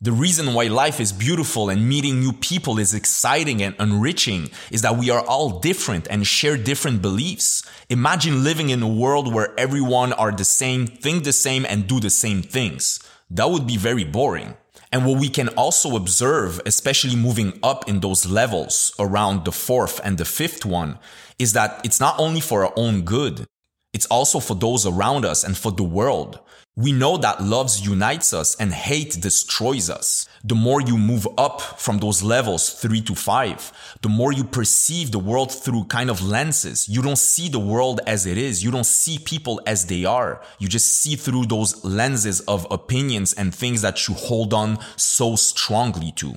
The 0.00 0.12
reason 0.12 0.54
why 0.54 0.68
life 0.68 1.00
is 1.00 1.12
beautiful 1.12 1.70
and 1.70 1.88
meeting 1.88 2.20
new 2.20 2.32
people 2.32 2.78
is 2.78 2.94
exciting 2.94 3.60
and 3.60 3.74
enriching 3.80 4.48
is 4.70 4.82
that 4.82 4.96
we 4.96 5.10
are 5.10 5.26
all 5.26 5.58
different 5.58 6.06
and 6.08 6.24
share 6.24 6.56
different 6.56 7.02
beliefs. 7.02 7.68
Imagine 7.88 8.44
living 8.44 8.68
in 8.68 8.80
a 8.80 8.86
world 8.86 9.34
where 9.34 9.58
everyone 9.58 10.12
are 10.12 10.30
the 10.30 10.44
same, 10.44 10.86
think 10.86 11.24
the 11.24 11.32
same, 11.32 11.66
and 11.66 11.88
do 11.88 11.98
the 11.98 12.10
same 12.10 12.42
things. 12.42 13.00
That 13.28 13.50
would 13.50 13.66
be 13.66 13.76
very 13.76 14.04
boring. 14.04 14.56
And 14.92 15.04
what 15.04 15.18
we 15.18 15.28
can 15.28 15.48
also 15.48 15.96
observe, 15.96 16.60
especially 16.64 17.16
moving 17.16 17.58
up 17.64 17.88
in 17.88 17.98
those 17.98 18.24
levels 18.24 18.94
around 19.00 19.44
the 19.44 19.52
fourth 19.52 20.00
and 20.04 20.16
the 20.16 20.24
fifth 20.24 20.64
one, 20.64 21.00
is 21.40 21.54
that 21.54 21.80
it's 21.82 21.98
not 21.98 22.20
only 22.20 22.40
for 22.40 22.64
our 22.64 22.72
own 22.76 23.02
good, 23.02 23.46
it's 23.92 24.06
also 24.06 24.38
for 24.38 24.54
those 24.54 24.86
around 24.86 25.24
us 25.24 25.42
and 25.42 25.58
for 25.58 25.72
the 25.72 25.82
world. 25.82 26.38
We 26.78 26.92
know 26.92 27.16
that 27.16 27.42
love 27.42 27.76
unites 27.80 28.32
us 28.32 28.54
and 28.54 28.72
hate 28.72 29.20
destroys 29.20 29.90
us. 29.90 30.28
The 30.44 30.54
more 30.54 30.80
you 30.80 30.96
move 30.96 31.26
up 31.36 31.60
from 31.60 31.98
those 31.98 32.22
levels 32.22 32.72
three 32.72 33.00
to 33.00 33.16
five, 33.16 33.72
the 34.00 34.08
more 34.08 34.32
you 34.32 34.44
perceive 34.44 35.10
the 35.10 35.18
world 35.18 35.50
through 35.50 35.86
kind 35.86 36.08
of 36.08 36.22
lenses. 36.22 36.88
You 36.88 37.02
don't 37.02 37.18
see 37.18 37.48
the 37.48 37.58
world 37.58 37.98
as 38.06 38.26
it 38.26 38.38
is. 38.38 38.62
You 38.62 38.70
don't 38.70 38.86
see 38.86 39.18
people 39.18 39.60
as 39.66 39.86
they 39.86 40.04
are. 40.04 40.40
You 40.60 40.68
just 40.68 40.86
see 40.86 41.16
through 41.16 41.46
those 41.46 41.84
lenses 41.84 42.42
of 42.42 42.64
opinions 42.70 43.32
and 43.32 43.52
things 43.52 43.82
that 43.82 44.06
you 44.06 44.14
hold 44.14 44.54
on 44.54 44.78
so 44.94 45.34
strongly 45.34 46.12
to 46.12 46.36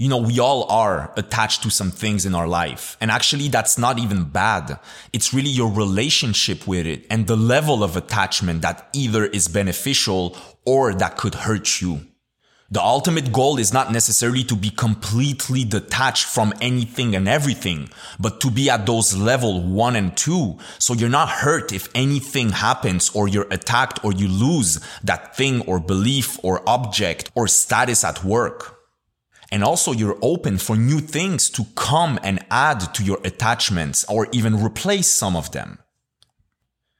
you 0.00 0.08
know, 0.08 0.16
we 0.16 0.40
all 0.40 0.64
are 0.70 1.12
attached 1.18 1.62
to 1.62 1.70
some 1.70 1.90
things 1.90 2.24
in 2.24 2.34
our 2.34 2.48
life. 2.48 2.96
And 3.02 3.10
actually, 3.10 3.48
that's 3.48 3.76
not 3.76 3.98
even 3.98 4.24
bad. 4.24 4.78
It's 5.12 5.34
really 5.34 5.50
your 5.50 5.70
relationship 5.70 6.66
with 6.66 6.86
it 6.86 7.04
and 7.10 7.26
the 7.26 7.36
level 7.36 7.84
of 7.84 7.98
attachment 7.98 8.62
that 8.62 8.88
either 8.94 9.26
is 9.26 9.46
beneficial 9.46 10.38
or 10.64 10.94
that 10.94 11.18
could 11.18 11.34
hurt 11.34 11.82
you. 11.82 12.00
The 12.70 12.80
ultimate 12.80 13.30
goal 13.30 13.58
is 13.58 13.74
not 13.74 13.92
necessarily 13.92 14.42
to 14.44 14.56
be 14.56 14.70
completely 14.70 15.64
detached 15.64 16.24
from 16.24 16.54
anything 16.62 17.14
and 17.14 17.28
everything, 17.28 17.90
but 18.18 18.40
to 18.40 18.50
be 18.50 18.70
at 18.70 18.86
those 18.86 19.14
level 19.14 19.60
one 19.60 19.96
and 19.96 20.16
two. 20.16 20.56
So 20.78 20.94
you're 20.94 21.10
not 21.10 21.28
hurt 21.28 21.74
if 21.74 21.90
anything 21.94 22.48
happens 22.48 23.10
or 23.12 23.28
you're 23.28 23.48
attacked 23.50 24.02
or 24.02 24.14
you 24.14 24.28
lose 24.28 24.80
that 25.04 25.36
thing 25.36 25.60
or 25.66 25.78
belief 25.78 26.42
or 26.42 26.66
object 26.66 27.30
or 27.34 27.46
status 27.46 28.02
at 28.02 28.24
work. 28.24 28.79
And 29.50 29.64
also 29.64 29.92
you're 29.92 30.18
open 30.22 30.58
for 30.58 30.76
new 30.76 31.00
things 31.00 31.50
to 31.50 31.64
come 31.74 32.18
and 32.22 32.44
add 32.50 32.94
to 32.94 33.02
your 33.02 33.18
attachments 33.24 34.04
or 34.08 34.28
even 34.32 34.62
replace 34.62 35.08
some 35.08 35.36
of 35.36 35.50
them. 35.50 35.78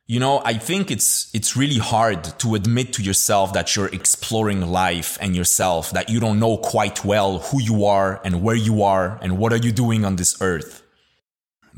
You 0.07 0.19
know, 0.19 0.42
I 0.45 0.54
think 0.54 0.90
it's, 0.90 1.33
it's 1.33 1.57
really 1.57 1.78
hard 1.78 2.25
to 2.40 2.57
admit 2.57 2.92
to 2.95 3.02
yourself 3.02 3.52
that 3.52 3.76
you're 3.76 3.87
exploring 3.87 4.61
life 4.62 5.16
and 5.21 5.37
yourself, 5.37 5.92
that 5.92 6.11
you 6.11 6.19
don't 6.19 6.40
know 6.40 6.57
quite 6.57 7.04
well 7.04 7.38
who 7.38 7.62
you 7.62 7.85
are 7.85 8.21
and 8.25 8.42
where 8.42 8.57
you 8.57 8.83
are 8.83 9.21
and 9.23 9.38
what 9.38 9.52
are 9.52 9.59
you 9.59 9.71
doing 9.71 10.04
on 10.04 10.16
this 10.16 10.37
earth. 10.40 10.83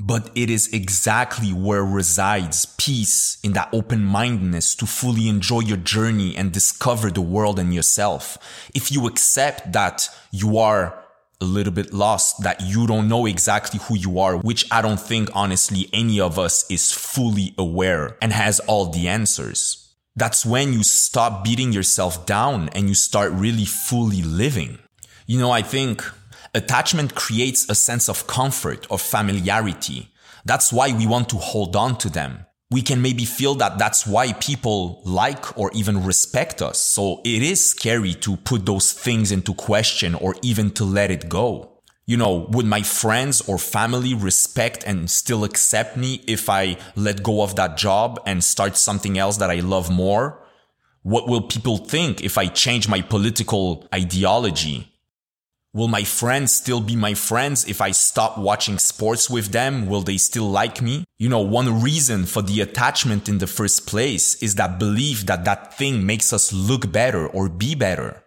But 0.04 0.32
it 0.35 0.50
is 0.50 0.66
exactly 0.73 1.52
where 1.52 1.85
resides 1.85 2.66
peace 2.76 3.38
in 3.44 3.52
that 3.52 3.68
open 3.73 4.04
mindedness 4.04 4.75
to 4.76 4.87
fully 4.87 5.28
enjoy 5.28 5.61
your 5.61 5.76
journey 5.76 6.35
and 6.37 6.50
discover 6.50 7.09
the 7.09 7.21
world 7.21 7.61
and 7.61 7.73
yourself. 7.73 8.37
If 8.75 8.90
you 8.90 9.06
accept 9.06 9.73
that 9.75 10.09
you 10.32 10.59
are 10.59 10.99
a 11.40 11.44
little 11.44 11.73
bit 11.73 11.92
lost, 11.92 12.42
that 12.42 12.61
you 12.62 12.88
don't 12.88 13.09
know 13.09 13.26
exactly 13.26 13.78
who 13.85 13.97
you 13.97 14.18
are, 14.18 14.37
which 14.37 14.66
I 14.73 14.82
don't 14.82 14.99
think 14.99 15.28
honestly 15.35 15.88
any 15.92 16.18
of 16.18 16.37
us 16.37 16.68
is 16.68 16.90
fully 16.90 17.54
aware 17.56 18.16
and 18.21 18.32
has 18.32 18.59
all 18.59 18.87
the 18.87 19.06
answers. 19.06 19.94
That's 20.16 20.44
when 20.44 20.73
you 20.73 20.82
stop 20.82 21.44
beating 21.44 21.73
yourself 21.73 22.26
down 22.26 22.71
and 22.71 22.88
you 22.88 22.97
start 22.97 23.30
really 23.30 23.66
fully 23.66 24.23
living. 24.23 24.80
You 25.26 25.38
know, 25.38 25.52
I 25.52 25.62
think 25.62 26.04
Attachment 26.54 27.14
creates 27.14 27.66
a 27.71 27.75
sense 27.75 28.11
of 28.11 28.26
comfort 28.26 28.87
or 28.90 28.99
familiarity. 28.99 30.12
That's 30.44 30.71
why 30.71 30.92
we 30.92 31.06
want 31.06 31.30
to 31.30 31.37
hold 31.37 31.75
on 31.75 31.97
to 31.99 32.11
them. 32.11 32.44
We 32.71 32.82
can 32.82 33.00
maybe 33.00 33.25
feel 33.25 33.54
that 33.54 33.78
that's 33.78 34.06
why 34.06 34.35
people 34.35 35.00
like 35.06 35.56
or 35.56 35.71
even 35.73 36.04
respect 36.04 36.61
us. 36.61 36.78
So 36.78 37.23
it 37.25 37.42
is 37.42 37.71
scary 37.71 38.12
to 38.16 38.37
put 38.37 38.66
those 38.66 38.92
things 38.92 39.32
into 39.32 39.54
question 39.54 40.14
or 40.14 40.35
even 40.42 40.71
to 40.73 40.85
let 40.85 41.11
it 41.11 41.30
go. 41.30 41.80
You 42.04 42.18
know, 42.18 42.47
would 42.50 42.66
my 42.66 42.82
friends 42.82 43.40
or 43.49 43.56
family 43.56 44.12
respect 44.12 44.85
and 44.87 45.11
still 45.11 45.44
accept 45.44 45.97
me 45.97 46.23
if 46.26 46.50
I 46.50 46.76
let 46.97 47.23
go 47.23 47.40
of 47.40 47.56
that 47.56 47.78
job 47.78 48.21
and 48.26 48.44
start 48.44 48.76
something 48.76 49.16
else 49.16 49.38
that 49.38 49.49
I 49.49 49.61
love 49.61 49.90
more? 49.90 50.44
What 51.02 51.28
will 51.28 51.49
people 51.49 51.78
think 51.78 52.23
if 52.23 52.37
I 52.37 52.49
change 52.49 52.88
my 52.88 53.00
political 53.00 53.88
ideology? 53.94 54.92
Will 55.75 55.88
my 55.88 56.05
friends 56.05 56.52
still 56.52 56.83
be 56.83 56.97
my 56.97 57.14
friends 57.14 57.67
if 57.67 57.81
I 57.81 57.93
stop 57.93 58.37
watching 58.37 58.79
sports 58.79 59.31
with 59.31 59.52
them? 59.52 59.87
Will 59.87 60.02
they 60.02 60.19
still 60.19 60.50
like 60.50 60.83
me? 60.83 61.05
You 61.19 61.31
know, 61.31 61.41
one 61.41 61.81
reason 61.81 62.26
for 62.26 62.43
the 62.43 62.61
attachment 62.61 63.26
in 63.26 63.38
the 63.38 63.47
first 63.47 63.87
place 63.87 64.35
is 64.43 64.57
that 64.57 64.79
belief 64.79 65.25
that 65.25 65.47
that 65.47 65.79
thing 65.79 66.05
makes 66.05 66.31
us 66.31 66.52
look 66.52 66.93
better 66.93 67.26
or 67.26 67.49
be 67.49 67.75
better. 67.75 68.23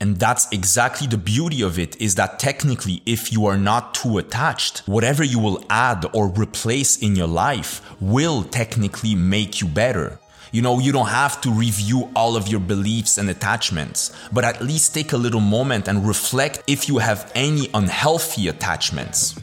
And 0.00 0.16
that's 0.16 0.50
exactly 0.50 1.06
the 1.06 1.16
beauty 1.16 1.62
of 1.62 1.78
it 1.78 2.00
is 2.00 2.16
that 2.16 2.40
technically, 2.40 3.02
if 3.06 3.32
you 3.32 3.46
are 3.46 3.56
not 3.56 3.94
too 3.94 4.18
attached, 4.18 4.78
whatever 4.88 5.22
you 5.22 5.38
will 5.38 5.64
add 5.70 6.06
or 6.12 6.26
replace 6.26 6.96
in 7.00 7.14
your 7.14 7.28
life 7.28 7.80
will 8.00 8.42
technically 8.42 9.14
make 9.14 9.60
you 9.60 9.68
better. 9.68 10.18
You 10.50 10.62
know, 10.62 10.78
you 10.78 10.92
don't 10.92 11.08
have 11.08 11.40
to 11.42 11.50
review 11.50 12.10
all 12.16 12.34
of 12.34 12.48
your 12.48 12.60
beliefs 12.60 13.18
and 13.18 13.28
attachments, 13.28 14.12
but 14.32 14.44
at 14.44 14.62
least 14.62 14.94
take 14.94 15.12
a 15.12 15.16
little 15.16 15.40
moment 15.40 15.88
and 15.88 16.06
reflect 16.06 16.62
if 16.66 16.88
you 16.88 16.98
have 16.98 17.30
any 17.34 17.68
unhealthy 17.74 18.48
attachments. 18.48 19.38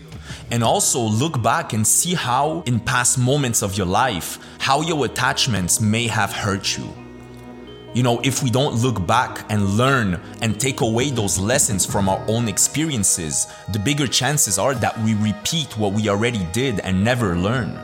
And 0.49 0.63
also 0.63 0.99
look 0.99 1.41
back 1.43 1.73
and 1.73 1.85
see 1.85 2.15
how, 2.15 2.63
in 2.65 2.79
past 2.79 3.19
moments 3.19 3.61
of 3.61 3.77
your 3.77 3.85
life, 3.85 4.39
how 4.59 4.81
your 4.81 5.05
attachments 5.05 5.79
may 5.79 6.07
have 6.07 6.33
hurt 6.33 6.75
you. 6.75 6.91
You 7.93 8.03
know, 8.03 8.19
if 8.23 8.43
we 8.43 8.49
don't 8.49 8.75
look 8.75 9.05
back 9.07 9.45
and 9.49 9.77
learn 9.77 10.19
and 10.41 10.59
take 10.59 10.81
away 10.81 11.11
those 11.11 11.39
lessons 11.39 11.85
from 11.85 12.09
our 12.09 12.23
own 12.27 12.47
experiences, 12.47 13.47
the 13.71 13.79
bigger 13.79 14.07
chances 14.07 14.59
are 14.59 14.73
that 14.75 14.99
we 14.99 15.13
repeat 15.13 15.77
what 15.77 15.93
we 15.93 16.09
already 16.09 16.45
did 16.51 16.79
and 16.79 17.03
never 17.03 17.37
learn. 17.37 17.79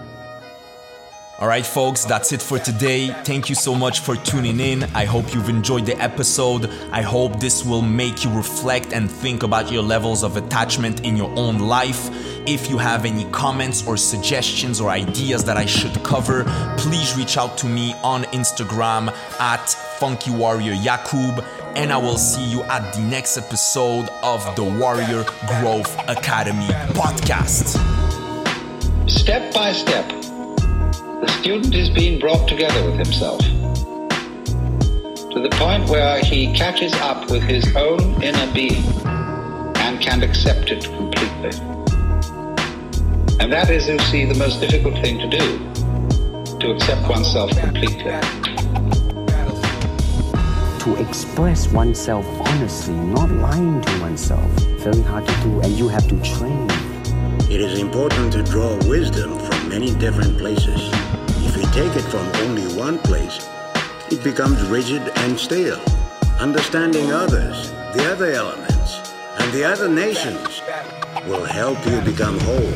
All 1.42 1.48
right, 1.48 1.66
folks, 1.66 2.06
that's 2.06 2.32
it 2.34 2.40
for 2.40 2.60
today. 2.60 3.08
Thank 3.24 3.50
you 3.50 3.56
so 3.56 3.74
much 3.74 4.02
for 4.02 4.16
tuning 4.16 4.60
in. 4.60 4.84
I 4.94 5.06
hope 5.06 5.34
you've 5.34 5.50
enjoyed 5.50 5.88
the 5.88 6.00
episode. 6.00 6.70
I 6.92 7.02
hope 7.02 7.40
this 7.40 7.66
will 7.66 7.82
make 7.82 8.24
you 8.24 8.30
reflect 8.30 8.94
and 8.94 9.10
think 9.10 9.42
about 9.42 9.72
your 9.72 9.82
levels 9.82 10.24
of 10.24 10.38
attachment 10.38 11.04
in 11.04 11.18
your 11.18 11.32
own 11.36 11.58
life. 11.58 12.10
If 12.48 12.70
you 12.70 12.78
have 12.78 13.06
any 13.06 13.26
comments 13.32 13.88
or 13.88 13.98
suggestions 13.98 14.80
or 14.80 14.92
ideas 14.92 15.44
that 15.46 15.58
I 15.58 15.66
should 15.66 16.04
cover, 16.04 16.44
please 16.78 17.18
reach 17.18 17.38
out 17.38 17.58
to 17.58 17.66
me 17.66 17.96
on 18.04 18.26
Instagram 18.26 19.12
at 19.40 19.68
Funky 19.98 20.30
Warrior 20.30 20.74
Yakub, 20.74 21.44
and 21.76 21.92
I 21.92 21.98
will 21.98 22.20
see 22.20 22.46
you 22.52 22.62
at 22.66 22.94
the 22.94 23.02
next 23.02 23.40
episode 23.40 24.10
of 24.22 24.56
the 24.56 24.64
Warrior 24.64 25.26
Growth 25.48 25.98
Academy 26.08 26.68
podcast. 26.94 27.80
Step 29.10 29.52
by 29.56 29.72
step 29.72 30.21
the 31.22 31.28
student 31.40 31.76
is 31.76 31.90
being 31.92 32.20
brought 32.20 32.48
together 32.48 32.84
with 32.84 32.96
himself 32.96 33.40
to 35.30 35.40
the 35.40 35.50
point 35.52 35.88
where 35.88 36.20
he 36.24 36.52
catches 36.54 36.94
up 36.96 37.30
with 37.30 37.44
his 37.44 37.76
own 37.76 38.22
inner 38.24 38.52
being 38.54 38.84
and 39.78 40.02
can 40.02 40.24
accept 40.24 40.72
it 40.72 40.84
completely. 40.84 41.58
And 43.40 43.54
that 43.54 43.70
is, 43.70 43.88
you 43.88 44.00
see, 44.00 44.26
the 44.26 44.34
most 44.34 44.60
difficult 44.60 44.96
thing 44.96 45.20
to 45.20 45.30
do, 45.30 46.58
to 46.60 46.72
accept 46.72 47.08
oneself 47.08 47.52
completely. 47.52 48.12
To 50.80 50.96
express 51.00 51.72
oneself 51.72 52.26
honestly, 52.42 52.96
not 52.96 53.30
lying 53.30 53.80
to 53.80 54.02
oneself, 54.02 54.50
very 54.80 55.02
hard 55.04 55.28
to 55.28 55.36
do, 55.44 55.62
and 55.62 55.72
you 55.74 55.88
have 55.88 56.08
to 56.08 56.20
train. 56.36 56.68
It 57.52 57.62
is 57.62 57.80
important 57.80 58.34
to 58.34 58.44
draw 58.44 58.76
wisdom 58.88 59.38
from 59.38 59.70
many 59.70 59.94
different 59.96 60.38
places. 60.38 61.11
If 61.74 61.78
we 61.78 61.84
take 61.84 61.96
it 61.96 62.10
from 62.10 62.28
only 62.44 62.68
one 62.76 63.00
place, 63.00 63.48
it 64.12 64.22
becomes 64.26 64.62
rigid 64.64 65.02
and 65.20 65.40
stale. 65.40 65.82
Understanding 66.38 67.14
others, 67.14 67.72
the 67.96 68.12
other 68.12 68.32
elements, 68.32 69.14
and 69.40 69.54
the 69.54 69.64
other 69.64 69.88
nations 69.88 70.62
will 71.28 71.46
help 71.46 71.78
you 71.86 72.02
become 72.02 72.38
whole. 72.42 72.74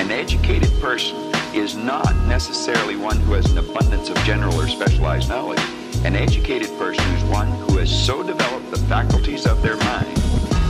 An 0.00 0.10
educated 0.10 0.72
person 0.80 1.14
is 1.54 1.76
not 1.76 2.16
necessarily 2.26 2.96
one 2.96 3.20
who 3.20 3.34
has 3.34 3.50
an 3.50 3.58
abundance 3.58 4.08
of 4.08 4.16
general 4.24 4.54
or 4.54 4.66
specialized 4.66 5.28
knowledge. 5.28 5.60
An 6.04 6.16
educated 6.16 6.70
person 6.78 7.04
is 7.14 7.24
one 7.24 7.48
who 7.48 7.76
has 7.76 7.90
so 7.90 8.22
developed 8.22 8.70
the 8.70 8.78
faculties 8.88 9.44
of 9.44 9.60
their 9.60 9.76
mind 9.76 10.16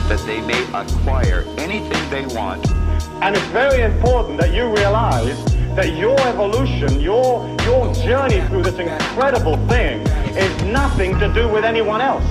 that 0.09 0.21
they 0.25 0.41
may 0.41 0.63
acquire 0.73 1.45
anything 1.57 2.09
they 2.09 2.25
want. 2.35 2.69
And 3.23 3.37
it's 3.37 3.45
very 3.47 3.83
important 3.83 4.37
that 4.41 4.53
you 4.53 4.65
realize 4.75 5.60
that 5.75 5.95
your 5.95 6.19
evolution, 6.21 6.99
your, 6.99 7.47
your 7.63 7.93
journey 7.93 8.41
through 8.47 8.63
this 8.63 8.77
incredible 8.77 9.55
thing 9.67 10.01
is 10.35 10.63
nothing 10.63 11.17
to 11.19 11.33
do 11.33 11.47
with 11.47 11.63
anyone 11.63 12.01
else. 12.01 12.25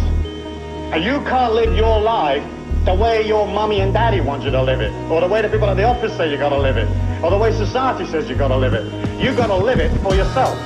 And 0.92 1.02
you 1.02 1.20
can't 1.22 1.54
live 1.54 1.74
your 1.74 2.00
life 2.00 2.44
the 2.84 2.94
way 2.94 3.26
your 3.26 3.46
mummy 3.46 3.80
and 3.80 3.92
daddy 3.92 4.20
want 4.20 4.42
you 4.42 4.50
to 4.50 4.62
live 4.62 4.80
it, 4.80 4.92
or 5.10 5.20
the 5.20 5.28
way 5.28 5.42
the 5.42 5.48
people 5.48 5.68
at 5.68 5.76
the 5.76 5.84
office 5.84 6.16
say 6.16 6.30
you 6.30 6.38
gotta 6.38 6.58
live 6.58 6.76
it, 6.76 6.88
or 7.22 7.30
the 7.30 7.36
way 7.36 7.52
society 7.52 8.06
says 8.06 8.28
you 8.28 8.34
gotta 8.34 8.56
live 8.56 8.74
it. 8.74 8.84
You 9.20 9.34
gotta 9.34 9.54
live 9.54 9.80
it 9.80 9.90
for 10.00 10.14
yourself. 10.14 10.58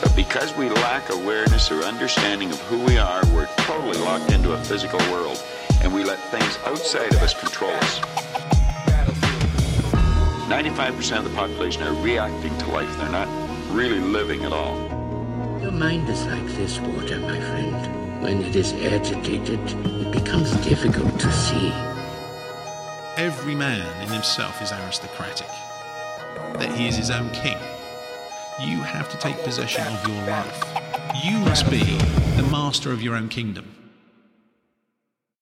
But 0.00 0.14
because 0.14 0.56
we 0.56 0.68
lack 0.70 1.10
awareness 1.10 1.70
or 1.70 1.82
understanding 1.82 2.50
of 2.50 2.60
who 2.62 2.78
we 2.84 2.98
are, 2.98 3.22
we're 3.34 3.48
totally 3.58 3.98
locked 3.98 4.32
into 4.32 4.52
a 4.52 4.58
physical 4.58 5.00
world, 5.10 5.42
and 5.82 5.92
we 5.92 6.04
let 6.04 6.18
things 6.30 6.58
outside 6.64 7.12
of 7.12 7.22
us 7.22 7.34
control 7.34 7.72
us. 7.72 8.33
95% 10.48 11.18
of 11.18 11.24
the 11.24 11.30
population 11.30 11.82
are 11.82 11.94
reacting 12.02 12.56
to 12.58 12.66
life. 12.68 12.94
They're 12.98 13.08
not 13.08 13.28
really 13.70 14.00
living 14.00 14.44
at 14.44 14.52
all. 14.52 14.76
Your 15.62 15.72
mind 15.72 16.08
is 16.08 16.24
like 16.26 16.46
this 16.48 16.78
water, 16.80 17.18
my 17.18 17.40
friend. 17.40 18.22
When 18.22 18.42
it 18.42 18.54
is 18.54 18.74
agitated, 18.74 19.58
it 19.58 20.12
becomes 20.12 20.50
difficult 20.66 21.18
to 21.20 21.32
see. 21.32 21.72
Every 23.16 23.54
man 23.54 23.86
in 24.02 24.08
himself 24.12 24.60
is 24.60 24.70
aristocratic, 24.70 25.48
that 26.58 26.74
he 26.76 26.88
is 26.88 26.96
his 26.96 27.10
own 27.10 27.30
king. 27.30 27.56
You 28.60 28.82
have 28.82 29.08
to 29.10 29.16
take 29.16 29.42
possession 29.44 29.86
of 29.86 30.06
your 30.06 30.26
life. 30.26 30.62
You 31.24 31.38
must 31.38 31.70
be 31.70 31.84
the 32.36 32.46
master 32.50 32.92
of 32.92 33.02
your 33.02 33.14
own 33.14 33.28
kingdom. 33.28 33.83